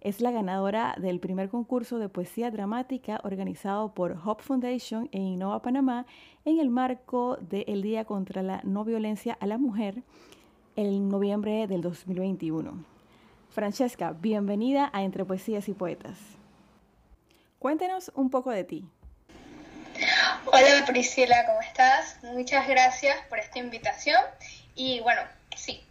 [0.00, 5.62] Es la ganadora del primer concurso de poesía dramática organizado por Hope Foundation e Innova
[5.62, 6.06] Panamá
[6.44, 10.02] en el marco del Día contra la No Violencia a la Mujer
[10.76, 12.84] en noviembre del 2021.
[13.48, 16.18] Francesca, bienvenida a Entre Poesías y Poetas.
[17.58, 18.84] Cuéntenos un poco de ti.
[20.44, 22.18] Hola Priscila, ¿cómo estás?
[22.22, 24.20] Muchas gracias por esta invitación.
[24.74, 25.22] Y bueno,
[25.56, 25.82] sí.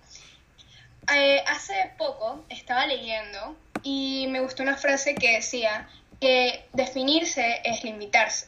[1.14, 5.88] Eh, hace poco estaba leyendo y me gustó una frase que decía
[6.20, 8.48] que definirse es limitarse.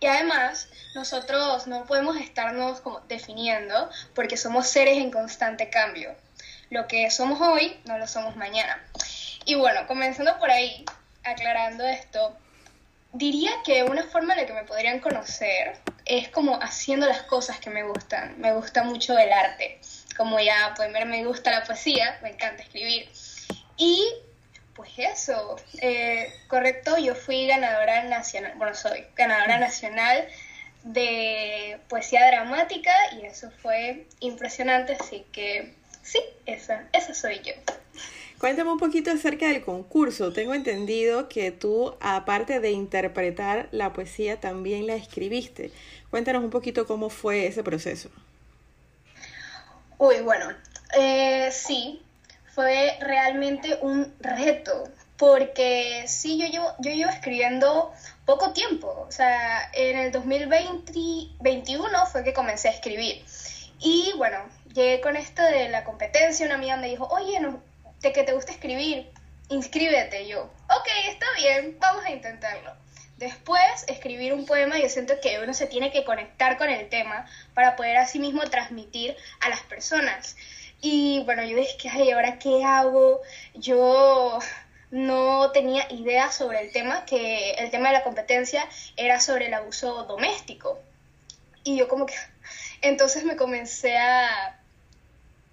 [0.00, 6.16] Y además, nosotros no podemos estarnos como definiendo porque somos seres en constante cambio.
[6.70, 8.82] Lo que somos hoy no lo somos mañana.
[9.44, 10.84] Y bueno, comenzando por ahí,
[11.22, 12.36] aclarando esto,
[13.12, 15.76] diría que una forma en la que me podrían conocer
[16.06, 18.34] es como haciendo las cosas que me gustan.
[18.40, 19.80] Me gusta mucho el arte.
[20.16, 23.08] Como ya pueden ver, me gusta la poesía, me encanta escribir.
[23.78, 24.06] Y
[24.74, 30.28] pues eso, eh, correcto, yo fui ganadora nacional, bueno, soy ganadora nacional
[30.84, 37.52] de poesía dramática y eso fue impresionante, así que sí, esa, esa soy yo.
[38.38, 40.32] Cuéntame un poquito acerca del concurso.
[40.32, 45.72] Tengo entendido que tú, aparte de interpretar la poesía, también la escribiste.
[46.10, 48.10] Cuéntanos un poquito cómo fue ese proceso.
[49.98, 50.52] Uy, bueno,
[50.96, 52.00] eh, sí,
[52.58, 54.82] fue realmente un reto,
[55.16, 57.92] porque sí, yo llevo, yo llevo escribiendo
[58.24, 63.24] poco tiempo, o sea, en el 2021 fue que comencé a escribir.
[63.78, 64.38] Y bueno,
[64.74, 67.38] llegué con esto de la competencia, una amiga me dijo, oye,
[68.00, 69.08] de que te gusta escribir,
[69.50, 70.26] inscríbete.
[70.26, 72.72] yo, ok, está bien, vamos a intentarlo.
[73.18, 77.24] Después, escribir un poema, yo siento que uno se tiene que conectar con el tema
[77.54, 80.34] para poder así mismo transmitir a las personas.
[80.80, 83.20] Y bueno, yo dije, que, ay, ¿ahora qué hago?
[83.54, 84.38] Yo
[84.90, 88.66] no tenía idea sobre el tema, que el tema de la competencia
[88.96, 90.78] era sobre el abuso doméstico.
[91.64, 92.14] Y yo como que,
[92.80, 94.60] entonces me comencé a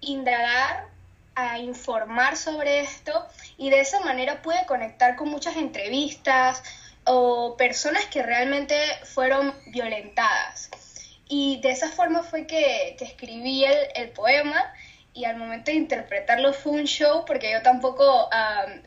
[0.00, 0.86] indagar,
[1.34, 3.26] a informar sobre esto
[3.58, 6.62] y de esa manera pude conectar con muchas entrevistas
[7.04, 10.70] o personas que realmente fueron violentadas.
[11.28, 14.72] Y de esa forma fue que, escribí el, el poema
[15.16, 18.28] y al momento de interpretarlo fue un show porque yo tampoco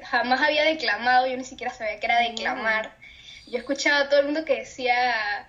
[0.03, 2.95] jamás había declamado, yo ni siquiera sabía que era declamar.
[3.47, 5.47] Yo escuchaba a todo el mundo que decía,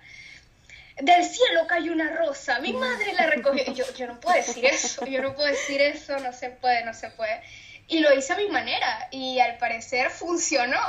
[0.99, 3.71] del cielo cayó una rosa, mi madre la recogió.
[3.73, 6.95] Yo, yo no puedo decir eso, yo no puedo decir eso, no se puede, no
[6.95, 7.43] se puede.
[7.87, 10.81] Y lo hice a mi manera y al parecer funcionó,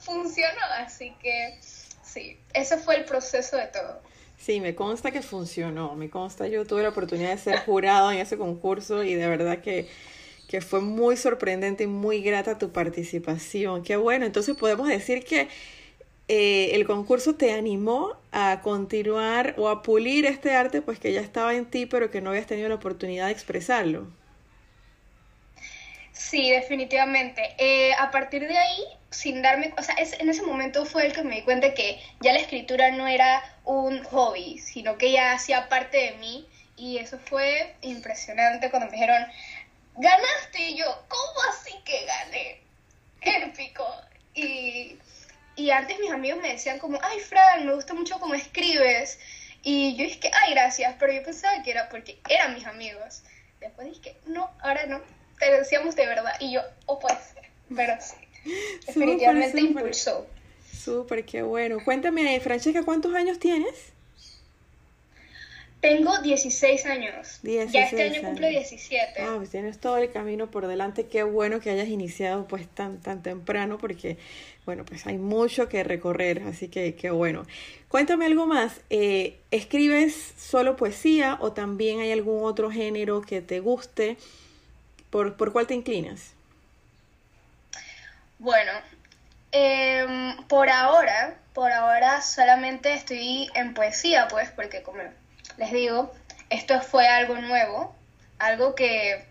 [0.00, 1.56] funcionó, así que
[2.02, 4.02] sí, ese fue el proceso de todo.
[4.40, 8.18] Sí, me consta que funcionó, me consta, yo tuve la oportunidad de ser jurado en
[8.20, 9.86] ese concurso y de verdad que,
[10.48, 13.82] que fue muy sorprendente y muy grata tu participación.
[13.82, 15.48] Qué bueno, entonces podemos decir que
[16.28, 21.20] eh, el concurso te animó a continuar o a pulir este arte, pues que ya
[21.20, 24.08] estaba en ti, pero que no habías tenido la oportunidad de expresarlo.
[26.12, 27.42] Sí, definitivamente.
[27.58, 31.24] Eh, a partir de ahí, sin darme, o sea, en ese momento fue el que
[31.24, 35.68] me di cuenta que ya la escritura no era un hobby, sino que ya hacía
[35.68, 39.24] parte de mí y eso fue impresionante cuando me dijeron,
[39.96, 42.60] ganaste y yo, ¿cómo así que gané?
[43.46, 43.86] Épico.
[44.34, 44.98] Y,
[45.56, 49.18] y antes mis amigos me decían como, ay Fran, me gusta mucho cómo escribes.
[49.62, 53.22] Y yo dije, ay, gracias, pero yo pensaba que era porque eran mis amigos.
[53.60, 55.00] Después dije, no, ahora no,
[55.38, 56.32] te decíamos de verdad.
[56.40, 57.14] Y yo, oh, pues,
[57.76, 58.16] pero sí.
[58.86, 60.26] Definitivamente impulsó.
[60.72, 61.78] Súper, qué bueno.
[61.84, 63.92] Cuéntame, Francesca, ¿cuántos años tienes?
[65.80, 67.40] Tengo 16 años.
[67.42, 69.22] ya este año cumplo 17.
[69.22, 71.06] Ah, pues tienes todo el camino por delante.
[71.06, 74.18] Qué bueno que hayas iniciado pues tan, tan temprano porque,
[74.66, 77.46] bueno, pues hay mucho que recorrer, así que qué bueno.
[77.88, 78.82] Cuéntame algo más.
[78.90, 84.18] Eh, ¿Escribes solo poesía o también hay algún otro género que te guste?
[85.08, 86.34] ¿Por, por cuál te inclinas?
[88.38, 88.72] Bueno,
[89.52, 95.02] em, por ahora, por ahora solamente estoy en poesía, pues, porque como
[95.56, 96.12] les digo,
[96.48, 97.94] esto fue algo nuevo,
[98.38, 99.26] algo que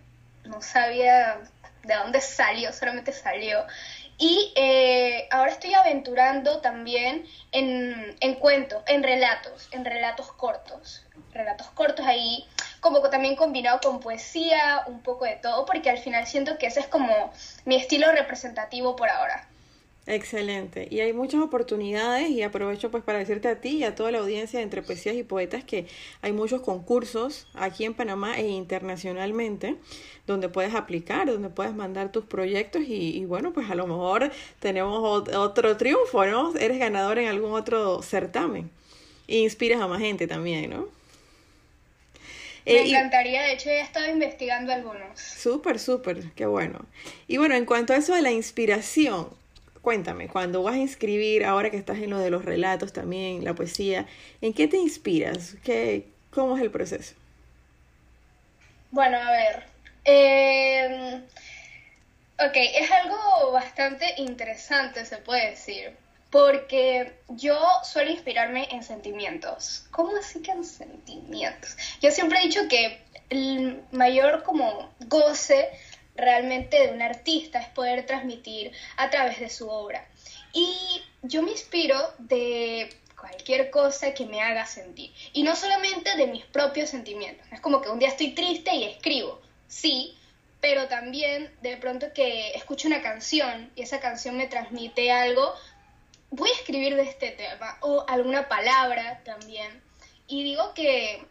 [0.46, 1.40] no sabía
[1.84, 3.66] de dónde salió, solamente salió.
[4.18, 11.06] Y eh, ahora estoy aventurando también en, en cuentos, en relatos, en relatos cortos.
[11.32, 12.46] Relatos cortos ahí,
[12.82, 16.82] como también combinado con poesía, un poco de todo, porque al final siento que ese
[16.82, 17.32] es como
[17.64, 19.49] mi estilo representativo por ahora.
[20.10, 20.88] Excelente.
[20.90, 24.18] Y hay muchas oportunidades y aprovecho pues para decirte a ti y a toda la
[24.18, 25.86] audiencia de entre poesías y poetas que
[26.24, 29.76] hay muchos concursos aquí en Panamá e internacionalmente
[30.26, 35.28] donde puedes aplicar, donde puedes mandar tus proyectos y, bueno, pues a lo mejor tenemos
[35.36, 36.56] otro triunfo, ¿no?
[36.56, 38.72] Eres ganador en algún otro certamen.
[39.28, 40.88] E inspiras a más gente también, ¿no?
[42.66, 45.20] Me eh, encantaría, de hecho he estado investigando algunos.
[45.20, 46.80] Súper, súper, qué bueno.
[47.28, 49.30] Y bueno, en cuanto a eso de la inspiración,
[49.82, 53.54] Cuéntame, cuando vas a inscribir, ahora que estás en lo de los relatos también, la
[53.54, 54.08] poesía,
[54.42, 55.56] ¿en qué te inspiras?
[55.64, 57.16] ¿Qué, ¿Cómo es el proceso?
[58.92, 59.64] Bueno, a ver.
[60.06, 61.22] Eh,
[62.40, 65.96] ok, es algo bastante interesante, se puede decir,
[66.30, 69.86] porque yo suelo inspirarme en sentimientos.
[69.92, 71.76] ¿Cómo así que en sentimientos?
[72.02, 75.70] Yo siempre he dicho que el mayor como goce
[76.16, 80.08] realmente de un artista es poder transmitir a través de su obra.
[80.54, 82.90] Y yo me inspiro de
[83.20, 85.14] cualquier cosa que me haga sentir.
[85.34, 87.46] Y no solamente de mis propios sentimientos.
[87.52, 90.18] Es como que un día estoy triste y escribo, sí,
[90.62, 95.54] pero también de pronto que escucho una canción y esa canción me transmite algo,
[96.32, 99.82] voy a escribir de este tema o alguna palabra también.
[100.28, 101.26] Y digo que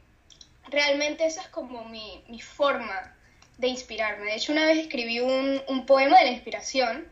[0.68, 3.14] realmente esa es como mi, mi forma
[3.58, 4.26] de inspirarme.
[4.26, 7.06] De hecho, una vez escribí un, un poema de la inspiración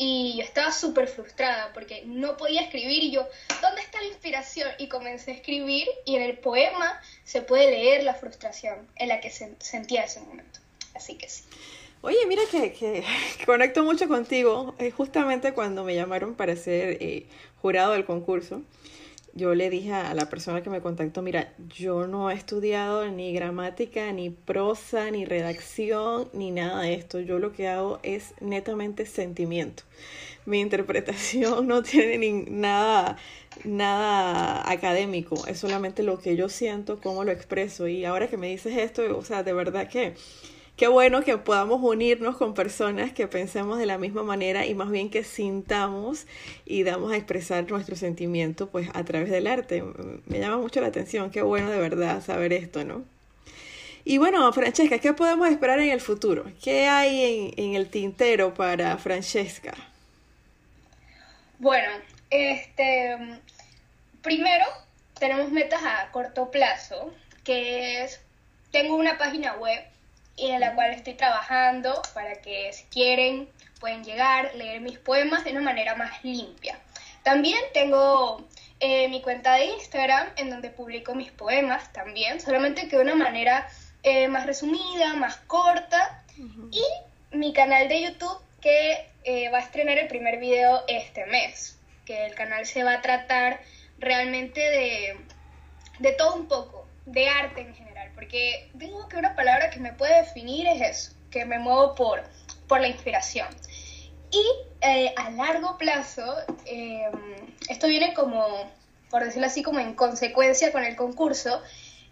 [0.00, 3.26] y yo estaba súper frustrada porque no podía escribir y yo,
[3.60, 4.70] ¿dónde está la inspiración?
[4.78, 9.20] Y comencé a escribir y en el poema se puede leer la frustración en la
[9.20, 10.60] que se, sentía ese momento.
[10.94, 11.42] Así que sí.
[12.00, 13.02] Oye, mira que, que,
[13.44, 14.76] conecto mucho contigo.
[14.78, 17.26] Eh, justamente cuando me llamaron para ser eh,
[17.60, 18.62] jurado del concurso,
[19.34, 23.32] yo le dije a la persona que me contactó, mira, yo no he estudiado ni
[23.32, 27.20] gramática, ni prosa, ni redacción, ni nada de esto.
[27.20, 29.84] Yo lo que hago es netamente sentimiento.
[30.46, 33.16] Mi interpretación no tiene ni nada,
[33.64, 37.86] nada académico, es solamente lo que yo siento, cómo lo expreso.
[37.88, 40.14] Y ahora que me dices esto, o sea, de verdad que
[40.78, 44.90] qué bueno que podamos unirnos con personas que pensemos de la misma manera y más
[44.90, 46.26] bien que sintamos
[46.64, 49.82] y damos a expresar nuestro sentimiento pues a través del arte.
[50.26, 53.04] Me llama mucho la atención, qué bueno de verdad saber esto, ¿no?
[54.04, 56.44] Y bueno, Francesca, ¿qué podemos esperar en el futuro?
[56.62, 59.74] ¿Qué hay en, en el tintero para Francesca?
[61.58, 61.90] Bueno,
[62.30, 63.18] este,
[64.22, 64.64] primero
[65.18, 68.20] tenemos metas a corto plazo, que es,
[68.70, 69.82] tengo una página web
[70.38, 73.48] y en la cual estoy trabajando para que si quieren
[73.80, 76.78] pueden llegar, leer mis poemas de una manera más limpia.
[77.22, 78.46] También tengo
[78.80, 83.14] eh, mi cuenta de Instagram en donde publico mis poemas también, solamente que de una
[83.14, 83.68] manera
[84.02, 86.22] eh, más resumida, más corta.
[86.70, 91.78] Y mi canal de YouTube que eh, va a estrenar el primer video este mes,
[92.04, 93.60] que el canal se va a tratar
[93.98, 95.16] realmente de,
[95.98, 99.92] de todo un poco, de arte en general porque digo que una palabra que me
[99.92, 102.24] puede definir es eso, que me muevo por,
[102.66, 103.46] por la inspiración.
[104.32, 104.44] Y
[104.80, 106.24] eh, a largo plazo,
[106.66, 107.12] em,
[107.68, 108.68] esto viene como,
[109.08, 111.62] por decirlo así, como en consecuencia con el concurso,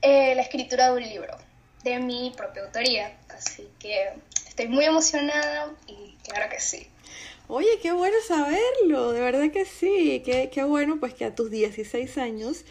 [0.00, 1.36] eh, la escritura de un libro
[1.82, 3.12] de mi propia autoría.
[3.36, 4.10] Así que
[4.46, 6.88] estoy muy emocionada y claro que sí.
[7.48, 11.50] Oye, qué bueno saberlo, de verdad que sí, qué, qué bueno pues que a tus
[11.50, 12.64] 16 años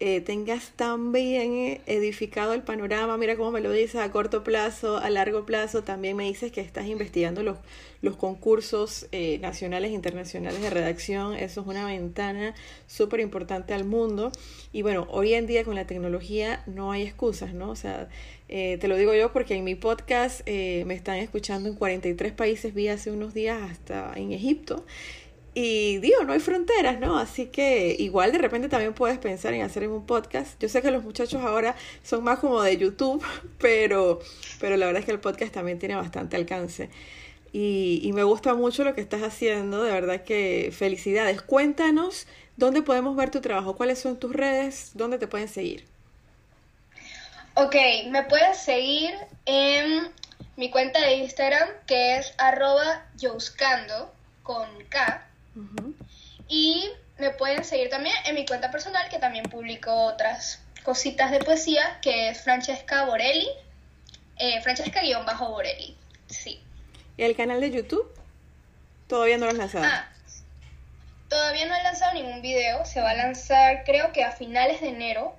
[0.00, 4.98] eh, tengas tan bien edificado el panorama, mira cómo me lo dices a corto plazo,
[4.98, 7.58] a largo plazo, también me dices que estás investigando los,
[8.00, 12.54] los concursos eh, nacionales e internacionales de redacción, eso es una ventana
[12.86, 14.30] súper importante al mundo
[14.72, 17.68] y bueno, hoy en día con la tecnología no hay excusas, ¿no?
[17.70, 18.08] O sea,
[18.48, 22.72] eh, te lo digo yo porque en mi podcast me están escuchando en 43 países,
[22.72, 24.84] vi hace unos días hasta en Egipto
[25.54, 27.18] y digo, no hay fronteras, ¿no?
[27.18, 30.60] Así que igual de repente también puedes pensar en hacer un podcast.
[30.60, 33.24] Yo sé que los muchachos ahora son más como de YouTube,
[33.58, 34.20] pero,
[34.60, 36.90] pero la verdad es que el podcast también tiene bastante alcance.
[37.52, 41.42] Y, y me gusta mucho lo que estás haciendo, de verdad que felicidades.
[41.42, 42.26] Cuéntanos
[42.56, 45.86] dónde podemos ver tu trabajo, cuáles son tus redes, dónde te pueden seguir.
[47.54, 47.74] Ok,
[48.10, 49.14] me pueden seguir
[49.46, 50.12] en
[50.56, 53.06] mi cuenta de Instagram que es arroba
[54.42, 55.27] con K
[56.48, 61.40] y me pueden seguir también en mi cuenta personal, que también publico otras cositas de
[61.40, 63.48] poesía, que es Francesca Borelli,
[64.38, 65.96] eh, Francesca-Borelli,
[66.28, 66.62] sí.
[67.16, 68.08] ¿Y el canal de YouTube?
[69.08, 69.84] Todavía no lo has lanzado.
[69.84, 70.08] Ah,
[71.28, 74.88] todavía no he lanzado ningún video, se va a lanzar creo que a finales de
[74.88, 75.34] enero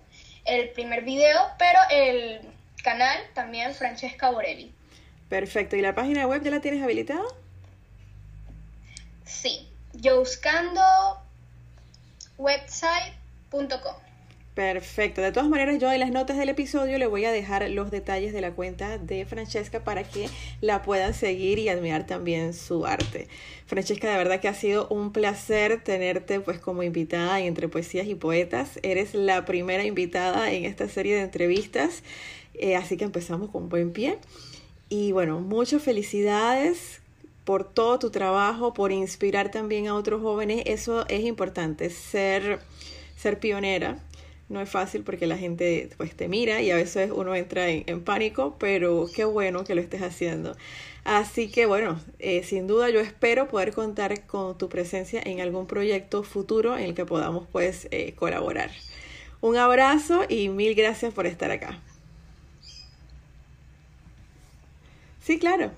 [0.45, 2.41] el primer video, pero el
[2.83, 4.73] canal también Francesca Borelli.
[5.29, 7.23] Perfecto, ¿y la página web ya la tienes habilitada?
[9.25, 9.68] Sí,
[10.01, 10.81] yo buscando
[12.37, 13.95] website.com.
[14.55, 15.21] Perfecto.
[15.21, 18.33] De todas maneras, yo en las notas del episodio le voy a dejar los detalles
[18.33, 20.27] de la cuenta de Francesca para que
[20.59, 23.29] la puedan seguir y admirar también su arte.
[23.67, 28.07] Francesca, de verdad que ha sido un placer tenerte pues como invitada en Entre Poesías
[28.07, 28.79] y Poetas.
[28.83, 32.03] Eres la primera invitada en esta serie de entrevistas,
[32.53, 34.17] eh, así que empezamos con buen pie.
[34.89, 36.99] Y bueno, muchas felicidades
[37.45, 40.63] por todo tu trabajo, por inspirar también a otros jóvenes.
[40.65, 42.59] Eso es importante, ser,
[43.17, 43.99] ser pionera.
[44.49, 48.03] No es fácil porque la gente pues te mira y a veces uno entra en,
[48.03, 50.55] pánico, pero qué bueno que lo estés haciendo.
[51.03, 55.67] Así que bueno, eh, sin duda yo espero poder contar con tu presencia en algún
[55.67, 58.71] proyecto futuro en el que podamos pues eh, colaborar.
[59.41, 61.79] Un abrazo y mil gracias por estar acá.
[65.21, 65.71] Sí, claro.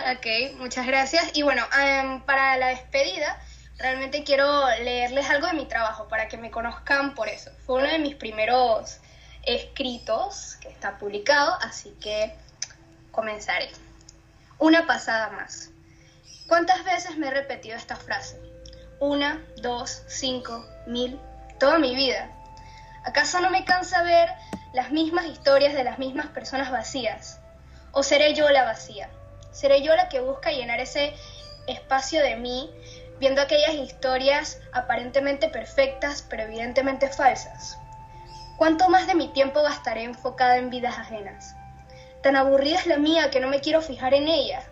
[0.00, 1.30] Ok, muchas gracias.
[1.34, 3.36] Y bueno, em, para la despedida,
[3.78, 7.50] realmente quiero leerles algo de mi trabajo para que me conozcan por eso.
[7.66, 8.98] Fue uno de mis primeros
[9.42, 12.32] escritos que está publicado, así que
[13.10, 13.70] comenzaré.
[14.58, 15.70] Una pasada más.
[16.46, 18.40] ¿Cuántas veces me he repetido esta frase?
[19.00, 21.18] Una, dos, cinco, mil,
[21.58, 22.30] toda mi vida.
[23.04, 24.28] ¿Acaso no me cansa ver
[24.72, 27.40] las mismas historias de las mismas personas vacías?
[27.90, 29.10] ¿O seré yo la vacía?
[29.50, 31.14] Seré yo la que busca llenar ese
[31.66, 32.70] espacio de mí,
[33.18, 37.78] viendo aquellas historias aparentemente perfectas, pero evidentemente falsas.
[38.56, 41.54] ¿Cuánto más de mi tiempo gastaré enfocada en vidas ajenas?
[42.22, 44.64] Tan aburrida es la mía que no me quiero fijar en ella.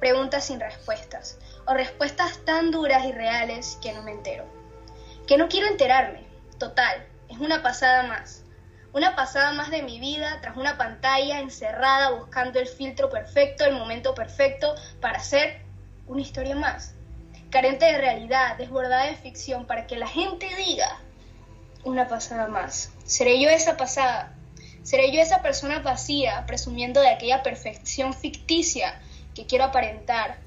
[0.00, 4.44] Preguntas sin respuestas, o respuestas tan duras y reales que no me entero.
[5.26, 6.26] Que no quiero enterarme.
[6.58, 8.43] Total, es una pasada más.
[8.94, 13.74] Una pasada más de mi vida tras una pantalla encerrada buscando el filtro perfecto, el
[13.74, 15.62] momento perfecto para hacer
[16.06, 16.94] una historia más.
[17.50, 21.00] Carente de realidad, desbordada de ficción para que la gente diga
[21.82, 22.92] una pasada más.
[23.04, 24.32] ¿Seré yo esa pasada?
[24.84, 29.02] ¿Seré yo esa persona vacía presumiendo de aquella perfección ficticia
[29.34, 30.38] que quiero aparentar?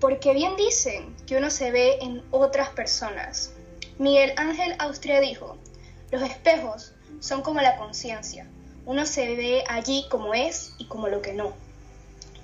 [0.00, 3.52] Porque bien dicen que uno se ve en otras personas.
[3.98, 5.58] Miguel Ángel Austria dijo,
[6.10, 8.46] los espejos son como la conciencia.
[8.86, 11.52] Uno se ve allí como es y como lo que no.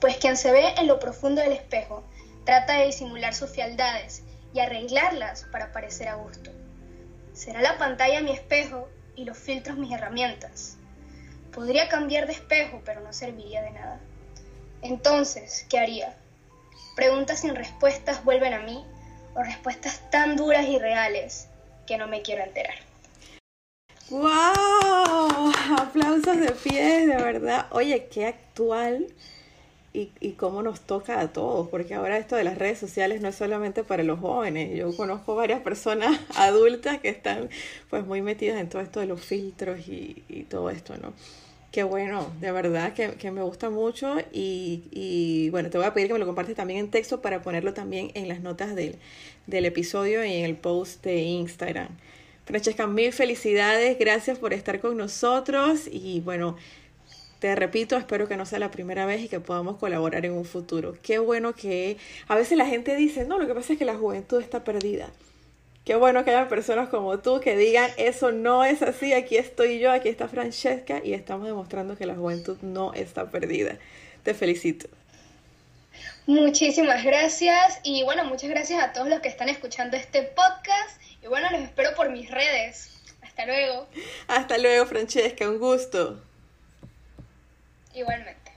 [0.00, 2.02] Pues quien se ve en lo profundo del espejo
[2.44, 4.22] trata de disimular sus fialdades
[4.54, 6.50] y arreglarlas para parecer a gusto.
[7.34, 10.76] ¿Será la pantalla mi espejo y los filtros mis herramientas?
[11.52, 14.00] Podría cambiar de espejo, pero no serviría de nada.
[14.82, 16.16] Entonces, ¿qué haría?
[16.96, 18.84] Preguntas sin respuestas vuelven a mí
[19.34, 21.48] o respuestas tan duras y reales
[21.86, 22.89] que no me quiero enterar.
[24.10, 25.52] ¡Wow!
[25.78, 27.66] Aplausos de pie, de verdad.
[27.70, 29.06] Oye, qué actual
[29.92, 33.28] y, y cómo nos toca a todos, porque ahora esto de las redes sociales no
[33.28, 34.76] es solamente para los jóvenes.
[34.76, 37.48] Yo conozco varias personas adultas que están
[37.88, 41.12] pues muy metidas en todo esto de los filtros y, y todo esto, ¿no?
[41.72, 46.14] Qué bueno, de verdad que, me gusta mucho y, bueno, te voy a pedir que
[46.14, 48.96] me lo compartes también en texto para ponerlo también en las notas del,
[49.46, 51.90] del episodio y en el post de Instagram.
[52.50, 56.56] Francesca, mil felicidades, gracias por estar con nosotros y bueno,
[57.38, 60.44] te repito, espero que no sea la primera vez y que podamos colaborar en un
[60.44, 60.96] futuro.
[61.00, 63.94] Qué bueno que a veces la gente dice, no, lo que pasa es que la
[63.94, 65.10] juventud está perdida.
[65.84, 69.78] Qué bueno que haya personas como tú que digan, eso no es así, aquí estoy
[69.78, 73.78] yo, aquí está Francesca y estamos demostrando que la juventud no está perdida.
[74.24, 74.88] Te felicito.
[76.26, 81.26] Muchísimas gracias y bueno, muchas gracias a todos los que están escuchando este podcast y
[81.26, 83.00] bueno, los espero por mis redes.
[83.22, 83.86] Hasta luego.
[84.28, 86.22] Hasta luego, Francesca, un gusto.
[87.94, 88.52] Igualmente.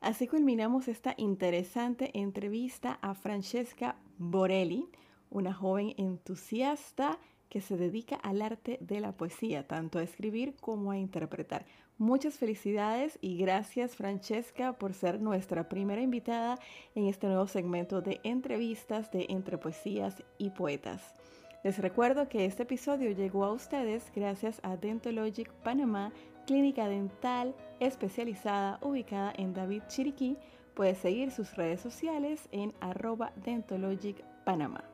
[0.00, 4.88] Así culminamos esta interesante entrevista a Francesca Borelli,
[5.30, 7.18] una joven entusiasta
[7.48, 11.64] que se dedica al arte de la poesía, tanto a escribir como a interpretar.
[11.98, 16.56] Muchas felicidades y gracias Francesca por ser nuestra primera invitada
[16.94, 21.02] en este nuevo segmento de entrevistas de Entre Poesías y Poetas.
[21.64, 26.12] Les recuerdo que este episodio llegó a ustedes gracias a Dentologic Panamá,
[26.46, 30.36] clínica dental especializada ubicada en David Chiriquí.
[30.74, 34.84] Puedes seguir sus redes sociales en arroba Dentologic Panamá.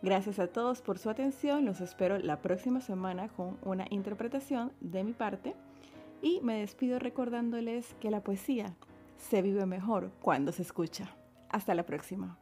[0.00, 1.66] Gracias a todos por su atención.
[1.66, 5.54] Los espero la próxima semana con una interpretación de mi parte.
[6.22, 8.76] Y me despido recordándoles que la poesía
[9.18, 11.14] se vive mejor cuando se escucha.
[11.50, 12.38] Hasta la próxima.